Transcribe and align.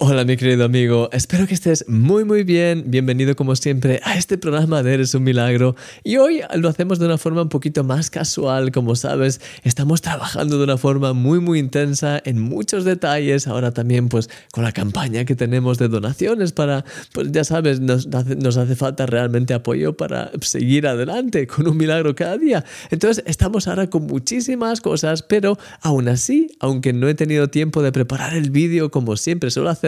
Hola 0.00 0.24
mi 0.24 0.36
querido 0.36 0.64
amigo, 0.64 1.08
espero 1.10 1.48
que 1.48 1.54
estés 1.54 1.84
muy 1.88 2.24
muy 2.24 2.44
bien, 2.44 2.84
bienvenido 2.86 3.34
como 3.34 3.56
siempre 3.56 4.00
a 4.04 4.16
este 4.16 4.38
programa 4.38 4.84
de 4.84 4.94
Eres 4.94 5.12
un 5.16 5.24
Milagro. 5.24 5.74
Y 6.04 6.18
hoy 6.18 6.40
lo 6.54 6.68
hacemos 6.68 7.00
de 7.00 7.06
una 7.06 7.18
forma 7.18 7.42
un 7.42 7.48
poquito 7.48 7.82
más 7.82 8.08
casual, 8.08 8.70
como 8.70 8.94
sabes, 8.94 9.40
estamos 9.64 10.00
trabajando 10.00 10.56
de 10.56 10.62
una 10.62 10.78
forma 10.78 11.14
muy 11.14 11.40
muy 11.40 11.58
intensa 11.58 12.22
en 12.24 12.40
muchos 12.40 12.84
detalles, 12.84 13.48
ahora 13.48 13.72
también 13.72 14.08
pues 14.08 14.30
con 14.52 14.62
la 14.62 14.70
campaña 14.70 15.24
que 15.24 15.34
tenemos 15.34 15.78
de 15.78 15.88
donaciones 15.88 16.52
para, 16.52 16.84
pues 17.12 17.32
ya 17.32 17.42
sabes, 17.42 17.80
nos 17.80 18.06
hace, 18.14 18.36
nos 18.36 18.56
hace 18.56 18.76
falta 18.76 19.04
realmente 19.04 19.52
apoyo 19.52 19.96
para 19.96 20.30
seguir 20.42 20.86
adelante 20.86 21.48
con 21.48 21.66
un 21.66 21.76
milagro 21.76 22.14
cada 22.14 22.38
día, 22.38 22.64
entonces 22.92 23.24
estamos 23.26 23.66
ahora 23.66 23.90
con 23.90 24.06
muchísimas 24.06 24.80
cosas, 24.80 25.24
pero 25.24 25.58
aún 25.80 26.06
así, 26.06 26.56
aunque 26.60 26.92
no 26.92 27.08
he 27.08 27.16
tenido 27.16 27.48
tiempo 27.48 27.82
de 27.82 27.90
preparar 27.90 28.34
el 28.34 28.52
vídeo 28.52 28.92
como 28.92 29.16
siempre 29.16 29.50
suelo 29.50 29.70
hacer, 29.70 29.87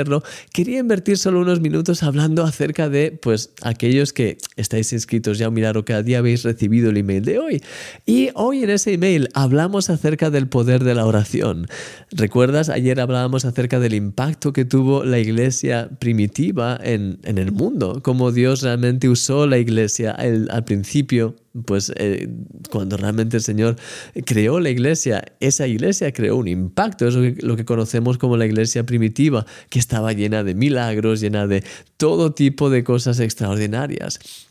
quería 0.52 0.78
invertir 0.78 1.18
solo 1.18 1.40
unos 1.40 1.60
minutos 1.60 2.02
hablando 2.02 2.44
acerca 2.44 2.88
de, 2.88 3.12
pues, 3.12 3.50
aquellos 3.62 4.12
que 4.12 4.38
estáis 4.56 4.92
inscritos 4.92 5.38
ya 5.38 5.46
a 5.46 5.50
Milagro 5.50 5.84
cada 5.84 6.02
día 6.02 6.18
habéis 6.18 6.42
recibido 6.42 6.90
el 6.90 6.96
email 6.96 7.24
de 7.24 7.38
hoy. 7.38 7.62
Y 8.06 8.30
hoy 8.34 8.64
en 8.64 8.70
ese 8.70 8.92
email 8.92 9.28
hablamos 9.34 9.90
acerca 9.90 10.30
del 10.30 10.48
poder 10.48 10.84
de 10.84 10.94
la 10.94 11.06
oración. 11.06 11.66
¿Recuerdas? 12.10 12.68
Ayer 12.68 13.00
hablábamos 13.00 13.44
acerca 13.44 13.80
del 13.80 13.94
impacto 13.94 14.52
que 14.52 14.64
tuvo 14.64 15.04
la 15.04 15.18
iglesia 15.18 15.90
primitiva 15.98 16.78
en 16.82 17.18
el 17.24 17.52
mundo, 17.52 18.00
cómo 18.02 18.32
Dios 18.32 18.62
realmente 18.62 19.08
usó 19.08 19.46
la 19.46 19.58
iglesia 19.58 20.12
al 20.12 20.64
principio 20.64 21.34
pues 21.64 21.92
eh, 21.96 22.28
cuando 22.70 22.96
realmente 22.96 23.36
el 23.36 23.42
Señor 23.42 23.76
creó 24.24 24.60
la 24.60 24.70
iglesia, 24.70 25.24
esa 25.40 25.66
iglesia 25.66 26.12
creó 26.12 26.36
un 26.36 26.48
impacto, 26.48 27.08
es 27.08 27.14
lo 27.42 27.56
que, 27.56 27.64
conocemos 27.64 28.18
como 28.18 28.36
la 28.36 28.46
iglesia 28.46 28.84
primitiva, 28.84 29.46
que 29.68 29.78
estaba 29.78 30.12
llena 30.12 30.44
de 30.44 30.54
milagros, 30.54 31.20
llena 31.20 31.46
de 31.46 31.64
todo 31.96 32.32
tipo 32.32 32.70
de 32.70 32.84
cosas 32.84 33.20
extraordinarias. 33.20 34.48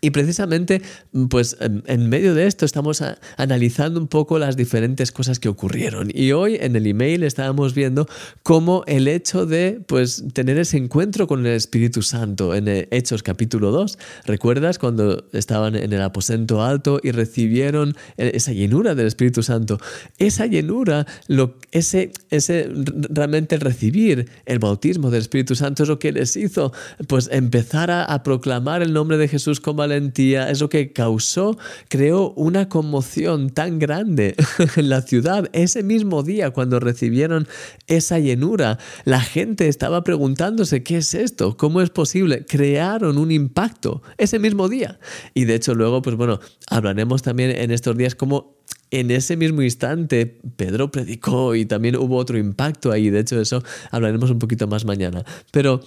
Y 0.00 0.10
precisamente, 0.10 0.82
pues 1.30 1.56
en 1.60 2.08
medio 2.08 2.34
de 2.34 2.46
esto 2.46 2.64
estamos 2.64 3.02
analizando 3.36 4.00
un 4.00 4.08
poco 4.08 4.38
las 4.38 4.56
diferentes 4.56 5.12
cosas 5.12 5.38
que 5.38 5.48
ocurrieron. 5.48 6.10
Y 6.12 6.32
hoy 6.32 6.58
en 6.60 6.76
el 6.76 6.86
email 6.86 7.22
estábamos 7.22 7.74
viendo 7.74 8.06
cómo 8.42 8.84
el 8.86 9.08
hecho 9.08 9.46
de 9.46 9.80
pues 9.86 10.24
tener 10.32 10.58
ese 10.58 10.76
encuentro 10.76 11.26
con 11.26 11.46
el 11.46 11.52
Espíritu 11.52 12.02
Santo 12.02 12.54
en 12.54 12.66
Hechos 12.90 13.22
capítulo 13.22 13.70
2, 13.70 13.98
¿recuerdas 14.24 14.78
cuando 14.78 15.24
estaban 15.32 15.74
en 15.76 15.92
el 15.92 16.02
aposento 16.02 16.62
alto 16.62 17.00
y 17.02 17.10
recibieron 17.10 17.94
e, 18.16 18.32
esa 18.34 18.52
llenura 18.52 18.94
del 18.94 19.06
Espíritu 19.06 19.42
Santo? 19.42 19.78
Esa 20.18 20.46
llenura, 20.46 21.06
lo, 21.28 21.56
ese, 21.72 22.12
ese 22.30 22.68
realmente 23.10 23.56
recibir 23.58 24.28
el 24.44 24.58
bautismo 24.58 25.10
del 25.10 25.22
Espíritu 25.22 25.54
Santo 25.54 25.84
es 25.84 25.88
lo 25.88 25.98
que 25.98 26.12
les 26.12 26.36
hizo 26.36 26.72
pues 27.08 27.28
empezar 27.32 27.90
a, 27.90 28.04
a 28.04 28.22
proclamar 28.22 28.82
el 28.82 28.92
nombre 28.92 29.16
de 29.16 29.28
Jesús 29.28 29.60
como 29.60 29.76
valentía, 29.76 29.95
es 29.96 30.60
lo 30.60 30.68
que 30.68 30.92
causó, 30.92 31.58
creó 31.88 32.32
una 32.32 32.68
conmoción 32.68 33.50
tan 33.50 33.78
grande 33.78 34.34
en 34.76 34.88
la 34.88 35.02
ciudad. 35.02 35.48
Ese 35.52 35.82
mismo 35.82 36.22
día, 36.22 36.50
cuando 36.50 36.80
recibieron 36.80 37.46
esa 37.86 38.18
llenura, 38.18 38.78
la 39.04 39.20
gente 39.20 39.68
estaba 39.68 40.04
preguntándose, 40.04 40.82
¿qué 40.82 40.98
es 40.98 41.14
esto? 41.14 41.56
¿Cómo 41.56 41.80
es 41.80 41.90
posible? 41.90 42.44
Crearon 42.46 43.18
un 43.18 43.30
impacto 43.30 44.02
ese 44.18 44.38
mismo 44.38 44.68
día. 44.68 44.98
Y 45.34 45.44
de 45.44 45.54
hecho 45.54 45.74
luego, 45.74 46.02
pues 46.02 46.16
bueno, 46.16 46.40
hablaremos 46.68 47.22
también 47.22 47.50
en 47.50 47.70
estos 47.70 47.96
días 47.96 48.14
cómo 48.14 48.56
en 48.90 49.10
ese 49.10 49.36
mismo 49.36 49.62
instante 49.62 50.26
Pedro 50.56 50.90
predicó 50.90 51.54
y 51.54 51.66
también 51.66 51.96
hubo 51.96 52.16
otro 52.16 52.38
impacto 52.38 52.92
ahí. 52.92 53.10
De 53.10 53.20
hecho, 53.20 53.40
eso 53.40 53.62
hablaremos 53.90 54.30
un 54.30 54.38
poquito 54.38 54.66
más 54.68 54.84
mañana. 54.84 55.24
Pero 55.50 55.80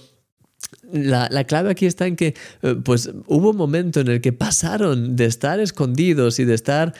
la, 0.92 1.44
clave 1.44 1.70
aquí 1.70 1.86
está 1.86 2.06
en 2.06 2.16
que 2.16 2.34
eh, 2.62 2.76
pues 2.84 3.10
hubo 3.26 3.50
un 3.50 3.56
momento 3.56 4.00
en 4.00 4.08
el 4.08 4.20
que 4.20 4.32
pasaron 4.32 5.16
de 5.16 5.26
estar 5.26 5.60
escondidos 5.60 6.38
y 6.38 6.44
de 6.44 6.54
estar 6.54 6.94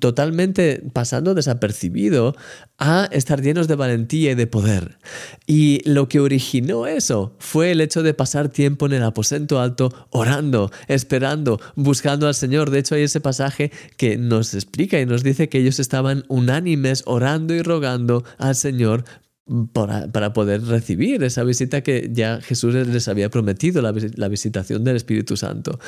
totalmente 0.00 0.82
pasando 0.92 1.34
desapercibido 1.34 2.34
a 2.78 3.08
estar 3.12 3.40
llenos 3.40 3.68
de 3.68 3.76
valentía 3.76 4.32
y 4.32 4.34
de 4.34 4.46
poder. 4.46 4.98
Y 5.46 5.80
lo 5.88 6.08
que 6.08 6.20
originó 6.20 6.86
eso 6.86 7.34
fue 7.38 7.70
el 7.70 7.80
hecho 7.80 8.02
de 8.02 8.14
pasar 8.14 8.48
tiempo 8.48 8.86
en 8.86 8.94
el 8.94 9.02
aposento 9.02 9.60
alto 9.60 9.92
orando, 10.10 10.70
esperando, 10.88 11.60
buscando 11.76 12.26
al 12.26 12.34
Señor. 12.34 12.70
De 12.70 12.80
hecho 12.80 12.96
hay 12.96 13.02
ese 13.02 13.20
pasaje 13.20 13.70
que 13.96 14.16
nos 14.16 14.54
explica 14.54 15.00
y 15.00 15.06
nos 15.06 15.22
dice 15.22 15.48
que 15.48 15.58
ellos 15.58 15.78
estaban 15.78 16.24
unánimes 16.28 17.02
orando 17.06 17.54
y 17.54 17.62
rogando 17.62 18.24
al 18.38 18.56
Señor 18.56 19.04
para, 19.72 20.10
para, 20.10 20.32
poder 20.32 20.62
recibir 20.62 21.22
esa 21.22 21.44
visita 21.44 21.82
que 21.82 22.08
ya 22.12 22.40
Jesús 22.40 22.74
les 22.74 23.08
había 23.08 23.28
prometido, 23.28 23.82
la, 23.82 23.92
la 24.14 24.28
visitación 24.28 24.84
del 24.84 24.96
Espíritu 24.96 25.36
Santo. 25.36 25.78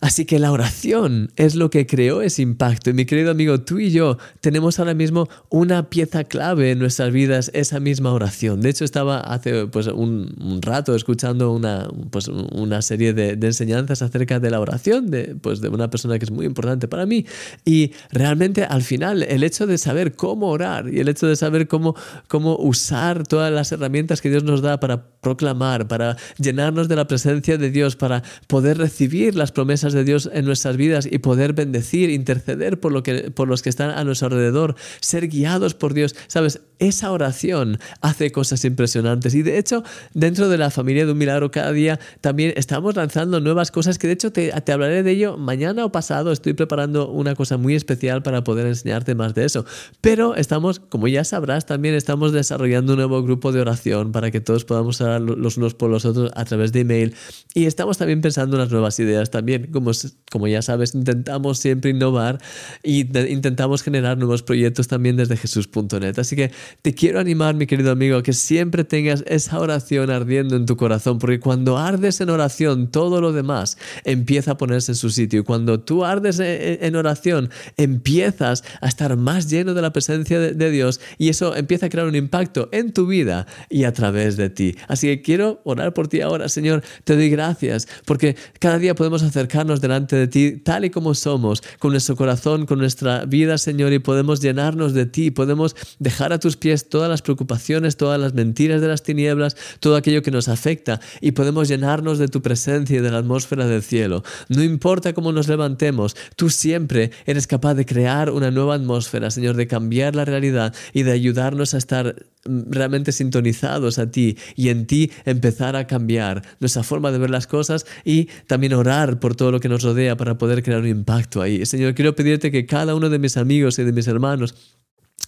Así 0.00 0.24
que 0.24 0.38
la 0.38 0.50
oración 0.50 1.30
es 1.36 1.54
lo 1.54 1.68
que 1.68 1.86
creó 1.86 2.22
ese 2.22 2.40
impacto. 2.40 2.88
Y 2.88 2.94
mi 2.94 3.04
querido 3.04 3.30
amigo, 3.30 3.60
tú 3.60 3.78
y 3.78 3.90
yo 3.90 4.16
tenemos 4.40 4.78
ahora 4.78 4.94
mismo 4.94 5.28
una 5.50 5.90
pieza 5.90 6.24
clave 6.24 6.70
en 6.70 6.78
nuestras 6.78 7.12
vidas, 7.12 7.50
esa 7.52 7.80
misma 7.80 8.12
oración. 8.12 8.62
De 8.62 8.70
hecho, 8.70 8.84
estaba 8.84 9.20
hace 9.20 9.66
pues, 9.66 9.88
un, 9.88 10.60
rato 10.62 10.94
escuchando 10.94 11.52
una, 11.52 11.88
pues, 12.10 12.28
una 12.28 12.80
serie 12.80 13.12
de, 13.12 13.32
enseñanzas 13.46 14.00
acerca 14.00 14.40
de 14.40 14.50
la 14.50 14.60
oración 14.60 15.10
de, 15.10 15.36
pues, 15.40 15.60
de 15.60 15.68
una 15.68 15.90
persona 15.90 16.18
que 16.18 16.24
es 16.24 16.30
muy 16.30 16.46
importante 16.46 16.88
para 16.88 17.04
mí. 17.04 17.26
Y 17.66 17.92
realmente 18.10 18.64
al 18.64 18.82
final 18.82 19.22
el 19.22 19.42
hecho 19.44 19.66
de 19.66 19.76
saber 19.76 20.14
cómo 20.14 20.48
orar 20.48 20.88
y 20.88 21.00
el 21.00 21.08
hecho 21.08 21.26
de 21.26 21.36
saber 21.36 21.68
cómo, 21.68 21.94
cómo 22.26 22.56
usar 22.56 23.26
todas 23.26 23.52
las 23.52 23.70
herramientas 23.72 24.22
que 24.22 24.30
Dios 24.30 24.44
nos 24.44 24.62
da 24.62 24.80
para 24.80 25.04
proclamar, 25.20 25.88
para 25.88 26.16
llenarnos 26.38 26.88
de 26.88 26.96
la 26.96 27.06
presencia 27.06 27.58
de 27.58 27.70
Dios, 27.70 27.96
para 27.96 28.22
poder 28.46 28.78
recibir 28.78 29.34
las 29.34 29.52
promesas 29.52 29.89
de 29.92 30.04
Dios 30.04 30.30
en 30.32 30.44
nuestras 30.44 30.76
vidas 30.76 31.08
y 31.10 31.18
poder 31.18 31.52
bendecir, 31.52 32.10
interceder 32.10 32.80
por, 32.80 32.92
lo 32.92 33.02
que, 33.02 33.30
por 33.30 33.48
los 33.48 33.62
que 33.62 33.68
están 33.68 33.90
a 33.90 34.04
nuestro 34.04 34.26
alrededor, 34.28 34.76
ser 35.00 35.28
guiados 35.28 35.74
por 35.74 35.94
Dios. 35.94 36.14
Sabes, 36.26 36.60
esa 36.80 37.12
oración 37.12 37.78
hace 38.00 38.32
cosas 38.32 38.64
impresionantes 38.64 39.34
y 39.34 39.42
de 39.42 39.58
hecho 39.58 39.84
dentro 40.14 40.48
de 40.48 40.58
la 40.58 40.70
familia 40.70 41.06
de 41.06 41.12
un 41.12 41.18
milagro 41.18 41.50
cada 41.50 41.72
día 41.72 42.00
también 42.20 42.52
estamos 42.56 42.96
lanzando 42.96 43.40
nuevas 43.40 43.70
cosas 43.70 43.98
que 43.98 44.06
de 44.06 44.14
hecho 44.14 44.32
te, 44.32 44.52
hablaré 44.72 45.02
de 45.02 45.10
ello 45.12 45.36
mañana 45.36 45.84
o 45.84 45.92
pasado. 45.92 46.32
Estoy 46.32 46.54
preparando 46.54 47.10
una 47.10 47.34
cosa 47.34 47.56
muy 47.56 47.74
especial 47.74 48.22
para 48.22 48.44
poder 48.44 48.66
enseñarte 48.66 49.14
más 49.14 49.34
de 49.34 49.44
eso. 49.44 49.64
Pero 50.00 50.34
estamos, 50.34 50.80
como 50.80 51.08
ya 51.08 51.24
sabrás, 51.24 51.66
también 51.66 51.94
estamos 51.94 52.32
desarrollando 52.32 52.94
un 52.94 52.98
nuevo 52.98 53.22
grupo 53.22 53.52
de 53.52 53.60
oración 53.60 54.12
para 54.12 54.30
que 54.30 54.40
todos 54.40 54.64
podamos 54.64 55.00
orar 55.00 55.20
los 55.20 55.56
unos 55.56 55.74
por 55.74 55.90
los 55.90 56.04
otros 56.04 56.30
a 56.34 56.44
través 56.44 56.72
de 56.72 56.80
email 56.80 57.14
y 57.54 57.66
estamos 57.66 57.98
también 57.98 58.20
pensando 58.20 58.56
en 58.56 58.62
unas 58.62 58.72
nuevas 58.72 58.98
ideas 59.00 59.30
también 59.30 59.70
como, 59.72 60.46
ya 60.46 60.62
sabes, 60.62 60.94
intentamos 60.94 61.58
siempre 61.58 61.90
innovar 61.90 62.38
y 62.82 63.00
intentamos 63.00 63.82
generar 63.82 64.18
nuevos 64.18 64.42
proyectos 64.42 64.88
también 64.88 65.16
desde 65.16 65.36
jesús.net. 65.36 66.18
Así 66.18 66.36
que 66.36 66.50
te 66.82 66.94
quiero 66.94 67.20
animar, 67.20 67.54
mi 67.54 67.66
querido 67.66 67.90
amigo, 67.90 68.18
a 68.18 68.22
que 68.22 68.32
siempre 68.32 68.84
tengas 68.84 69.24
esa 69.26 69.58
oración 69.58 70.10
ardiendo 70.10 70.56
en 70.56 70.66
tu 70.66 70.76
corazón, 70.76 71.18
porque 71.18 71.40
cuando 71.40 71.78
ardes 71.78 72.20
en 72.20 72.30
oración, 72.30 72.90
todo 72.90 73.20
lo 73.20 73.32
demás 73.32 73.78
empieza 74.04 74.52
a 74.52 74.56
ponerse 74.56 74.92
en 74.92 74.96
su 74.96 75.10
sitio. 75.10 75.40
Y 75.40 75.42
cuando 75.44 75.80
tú 75.80 76.04
ardes 76.04 76.40
e, 76.40 76.74
e, 76.74 76.86
en 76.86 76.96
oración, 76.96 77.50
empiezas 77.76 78.64
a 78.80 78.88
estar 78.88 79.16
más 79.16 79.50
lleno 79.50 79.74
de 79.74 79.82
la 79.82 79.92
presencia 79.92 80.38
de 80.40 80.70
Dios 80.70 81.00
y 81.18 81.28
eso 81.28 81.56
empieza 81.56 81.86
a 81.86 81.88
crear 81.88 82.06
un 82.06 82.14
impacto 82.14 82.68
en 82.72 82.92
tu 82.92 83.06
vida 83.06 83.46
y 83.68 83.84
a 83.84 83.92
través 83.92 84.36
de 84.36 84.50
ti. 84.50 84.76
Así 84.88 85.06
que 85.08 85.22
quiero 85.22 85.60
orar 85.64 85.92
por 85.94 86.08
ti 86.08 86.20
ahora, 86.20 86.48
Señor. 86.48 86.82
Te 87.04 87.16
doy 87.16 87.30
gracias 87.30 87.88
porque 88.04 88.36
cada 88.58 88.78
día 88.78 88.94
podemos 88.94 89.22
acercarnos 89.22 89.80
delante 89.80 90.16
de 90.16 90.28
ti 90.28 90.60
tal 90.64 90.84
y 90.84 90.90
como 90.90 91.14
somos, 91.14 91.62
con 91.78 91.92
nuestro 91.92 92.16
corazón, 92.16 92.66
con 92.66 92.78
nuestra 92.78 93.24
vida, 93.24 93.58
Señor, 93.58 93.92
y 93.92 93.98
podemos 93.98 94.40
llenarnos 94.40 94.94
de 94.94 95.06
ti, 95.06 95.30
podemos 95.30 95.76
dejar 95.98 96.32
a 96.32 96.38
tus 96.38 96.56
pies 96.60 96.88
todas 96.88 97.08
las 97.08 97.22
preocupaciones, 97.22 97.96
todas 97.96 98.20
las 98.20 98.34
mentiras 98.34 98.80
de 98.80 98.86
las 98.86 99.02
tinieblas, 99.02 99.56
todo 99.80 99.96
aquello 99.96 100.22
que 100.22 100.30
nos 100.30 100.48
afecta, 100.48 101.00
y 101.20 101.32
podemos 101.32 101.68
llenarnos 101.68 102.18
de 102.18 102.28
tu 102.28 102.42
presencia 102.42 102.98
y 102.98 103.02
de 103.02 103.10
la 103.10 103.18
atmósfera 103.18 103.66
del 103.66 103.82
cielo. 103.82 104.22
No 104.48 104.62
importa 104.62 105.12
cómo 105.12 105.32
nos 105.32 105.48
levantemos, 105.48 106.16
tú 106.36 106.50
siempre 106.50 107.10
eres 107.26 107.46
capaz 107.46 107.74
de 107.74 107.84
crear 107.84 108.30
una 108.30 108.50
nueva 108.52 108.76
atmósfera, 108.76 109.30
Señor, 109.30 109.56
de 109.56 109.66
cambiar 109.66 110.14
la 110.14 110.24
realidad 110.24 110.74
y 110.92 111.02
de 111.02 111.12
ayudarnos 111.12 111.74
a 111.74 111.78
estar 111.78 112.14
realmente 112.44 113.12
sintonizados 113.12 113.98
a 113.98 114.10
ti 114.10 114.36
y 114.56 114.68
en 114.68 114.86
ti 114.86 115.10
empezar 115.24 115.76
a 115.76 115.86
cambiar 115.86 116.42
nuestra 116.58 116.82
forma 116.82 117.12
de 117.12 117.18
ver 117.18 117.30
las 117.30 117.46
cosas 117.46 117.86
y 118.04 118.28
también 118.46 118.72
orar 118.74 119.20
por 119.20 119.36
todo 119.36 119.52
lo 119.52 119.60
que 119.60 119.68
nos 119.68 119.82
rodea 119.82 120.16
para 120.16 120.38
poder 120.38 120.62
crear 120.62 120.80
un 120.80 120.88
impacto 120.88 121.42
ahí. 121.42 121.64
Señor, 121.66 121.94
quiero 121.94 122.14
pedirte 122.14 122.50
que 122.50 122.66
cada 122.66 122.94
uno 122.94 123.10
de 123.10 123.18
mis 123.18 123.36
amigos 123.36 123.78
y 123.78 123.84
de 123.84 123.92
mis 123.92 124.08
hermanos 124.08 124.54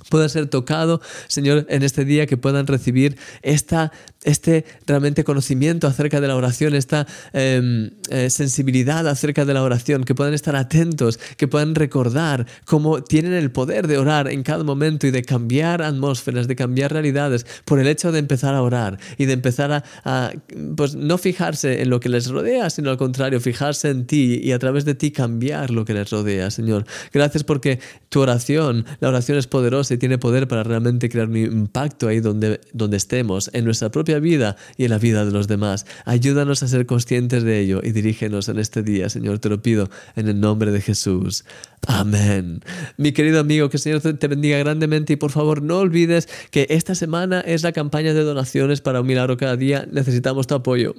pueda 0.08 0.28
ser 0.28 0.46
tocado, 0.46 1.00
Señor, 1.28 1.66
en 1.68 1.82
este 1.82 2.04
día, 2.04 2.26
que 2.26 2.36
puedan 2.36 2.66
recibir 2.66 3.16
esta, 3.42 3.92
este 4.24 4.64
realmente 4.86 5.24
conocimiento 5.24 5.86
acerca 5.86 6.20
de 6.20 6.28
la 6.28 6.36
oración, 6.36 6.74
esta 6.74 7.06
em, 7.32 7.90
eh, 8.10 8.30
sensibilidad 8.30 9.06
acerca 9.08 9.44
de 9.44 9.54
la 9.54 9.62
oración, 9.62 10.04
que 10.04 10.14
puedan 10.14 10.34
estar 10.34 10.56
atentos, 10.56 11.18
que 11.36 11.48
puedan 11.48 11.74
recordar 11.74 12.46
cómo 12.64 13.02
tienen 13.02 13.32
el 13.32 13.50
poder 13.50 13.86
de 13.86 13.98
orar 13.98 14.28
en 14.28 14.42
cada 14.42 14.64
momento 14.64 15.06
y 15.06 15.10
de 15.10 15.22
cambiar 15.22 15.82
atmósferas, 15.82 16.48
de 16.48 16.56
cambiar 16.56 16.92
realidades, 16.92 17.46
por 17.64 17.78
el 17.78 17.86
hecho 17.86 18.12
de 18.12 18.18
empezar 18.18 18.54
a 18.54 18.62
orar 18.62 18.98
y 19.18 19.26
de 19.26 19.32
empezar 19.32 19.72
a, 19.72 19.84
a 20.04 20.32
pues 20.76 20.94
no 20.94 21.18
fijarse 21.18 21.82
en 21.82 21.90
lo 21.90 22.00
que 22.00 22.08
les 22.08 22.28
rodea, 22.28 22.70
sino 22.70 22.90
al 22.90 22.96
contrario, 22.96 23.40
fijarse 23.40 23.90
en 23.90 24.06
ti 24.06 24.40
y 24.42 24.52
a 24.52 24.58
través 24.58 24.84
de 24.84 24.94
ti 24.94 25.10
cambiar 25.10 25.70
lo 25.70 25.84
que 25.84 25.94
les 25.94 26.10
rodea, 26.10 26.50
Señor. 26.50 26.84
Gracias 27.12 27.44
porque 27.44 27.80
tu 28.08 28.20
oración, 28.20 28.84
la 29.00 29.08
oración 29.08 29.38
es 29.38 29.46
poderosa 29.46 29.81
y 29.90 29.98
tiene 29.98 30.18
poder 30.18 30.48
para 30.48 30.62
realmente 30.62 31.08
crear 31.08 31.28
un 31.28 31.36
impacto 31.36 32.08
ahí 32.08 32.20
donde, 32.20 32.60
donde 32.72 32.96
estemos, 32.96 33.50
en 33.52 33.64
nuestra 33.64 33.90
propia 33.90 34.18
vida 34.18 34.56
y 34.76 34.84
en 34.84 34.90
la 34.90 34.98
vida 34.98 35.24
de 35.24 35.32
los 35.32 35.48
demás. 35.48 35.86
Ayúdanos 36.04 36.62
a 36.62 36.68
ser 36.68 36.86
conscientes 36.86 37.42
de 37.42 37.60
ello 37.60 37.80
y 37.82 37.92
dirígenos 37.92 38.48
en 38.48 38.58
este 38.58 38.82
día, 38.82 39.08
Señor, 39.08 39.38
te 39.38 39.48
lo 39.48 39.62
pido 39.62 39.90
en 40.16 40.28
el 40.28 40.40
nombre 40.40 40.70
de 40.70 40.80
Jesús. 40.80 41.44
Amén. 41.88 42.60
Mi 42.96 43.10
querido 43.10 43.40
amigo, 43.40 43.68
que 43.68 43.76
el 43.76 43.80
Señor 43.80 44.00
te 44.00 44.28
bendiga 44.28 44.56
grandemente 44.58 45.14
y 45.14 45.16
por 45.16 45.32
favor 45.32 45.62
no 45.62 45.78
olvides 45.78 46.28
que 46.52 46.66
esta 46.70 46.94
semana 46.94 47.40
es 47.40 47.64
la 47.64 47.72
campaña 47.72 48.14
de 48.14 48.22
donaciones 48.22 48.80
para 48.80 49.00
un 49.00 49.06
milagro 49.08 49.36
cada 49.36 49.56
día. 49.56 49.88
Necesitamos 49.90 50.46
tu 50.46 50.54
apoyo. 50.54 50.94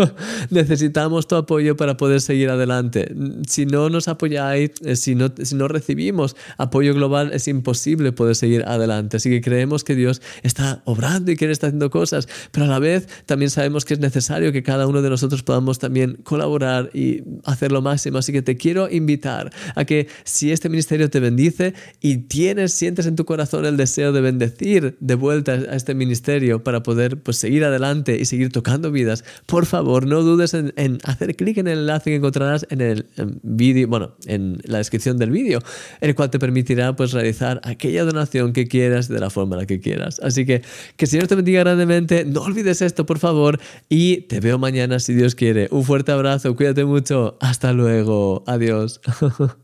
Necesitamos 0.50 1.28
tu 1.28 1.36
apoyo 1.36 1.76
para 1.76 1.96
poder 1.96 2.20
seguir 2.20 2.50
adelante. 2.50 3.14
Si 3.46 3.64
no 3.64 3.90
nos 3.90 4.08
apoyáis, 4.08 4.72
eh, 4.84 4.96
si 4.96 5.14
no, 5.14 5.32
si 5.40 5.54
no 5.54 5.68
recibimos 5.68 6.34
apoyo 6.58 6.94
global, 6.94 7.30
es 7.32 7.46
imposible 7.46 8.10
poder 8.10 8.23
seguir 8.32 8.64
adelante. 8.66 9.18
Así 9.18 9.28
que 9.28 9.40
creemos 9.40 9.84
que 9.84 9.94
Dios 9.94 10.22
está 10.42 10.82
obrando 10.84 11.30
y 11.30 11.36
que 11.36 11.44
Él 11.44 11.50
está 11.50 11.66
haciendo 11.66 11.90
cosas, 11.90 12.28
pero 12.50 12.66
a 12.66 12.68
la 12.68 12.78
vez 12.78 13.08
también 13.26 13.50
sabemos 13.50 13.84
que 13.84 13.94
es 13.94 14.00
necesario 14.00 14.52
que 14.52 14.62
cada 14.62 14.86
uno 14.86 15.02
de 15.02 15.10
nosotros 15.10 15.42
podamos 15.42 15.78
también 15.78 16.18
colaborar 16.22 16.90
y 16.94 17.22
hacer 17.44 17.72
lo 17.72 17.82
máximo. 17.82 18.18
Así 18.18 18.32
que 18.32 18.42
te 18.42 18.56
quiero 18.56 18.88
invitar 18.90 19.52
a 19.74 19.84
que 19.84 20.08
si 20.24 20.52
este 20.52 20.68
ministerio 20.68 21.10
te 21.10 21.20
bendice 21.20 21.74
y 22.00 22.18
tienes, 22.18 22.72
sientes 22.72 23.06
en 23.06 23.16
tu 23.16 23.24
corazón 23.24 23.66
el 23.66 23.76
deseo 23.76 24.12
de 24.12 24.20
bendecir 24.20 24.96
de 25.00 25.14
vuelta 25.14 25.52
a 25.52 25.76
este 25.76 25.94
ministerio 25.94 26.62
para 26.62 26.82
poder 26.82 27.20
pues, 27.20 27.36
seguir 27.36 27.64
adelante 27.64 28.16
y 28.18 28.24
seguir 28.24 28.52
tocando 28.52 28.90
vidas, 28.90 29.24
por 29.46 29.66
favor, 29.66 30.06
no 30.06 30.22
dudes 30.22 30.54
en, 30.54 30.98
hacer 31.04 31.36
clic 31.36 31.58
en 31.58 31.68
el 31.68 31.80
enlace 31.80 32.10
que 32.10 32.16
encontrarás 32.16 32.66
en 32.70 32.80
el 32.80 33.06
vídeo, 33.42 33.88
bueno, 33.88 34.16
en 34.26 34.58
la 34.64 34.78
descripción 34.78 35.18
del 35.18 35.30
vídeo, 35.30 35.60
el 36.00 36.14
cual 36.14 36.30
te 36.30 36.38
permitirá 36.38 36.94
pues 36.96 37.12
realizar 37.12 37.60
aquella 37.64 38.03
donación 38.04 38.52
que 38.52 38.66
quieras 38.66 39.08
de 39.08 39.20
la 39.20 39.30
forma 39.30 39.56
en 39.56 39.60
la 39.60 39.66
que 39.66 39.80
quieras. 39.80 40.20
Así 40.22 40.46
que 40.46 40.62
que 40.96 41.04
el 41.04 41.08
Señor 41.08 41.26
te 41.26 41.34
bendiga 41.34 41.60
grandemente, 41.60 42.24
no 42.24 42.42
olvides 42.42 42.82
esto, 42.82 43.06
por 43.06 43.18
favor, 43.18 43.60
y 43.88 44.22
te 44.22 44.40
veo 44.40 44.58
mañana 44.58 44.98
si 44.98 45.14
Dios 45.14 45.34
quiere. 45.34 45.68
Un 45.70 45.84
fuerte 45.84 46.12
abrazo, 46.12 46.54
cuídate 46.56 46.84
mucho, 46.84 47.36
hasta 47.40 47.72
luego, 47.72 48.44
adiós. 48.46 49.00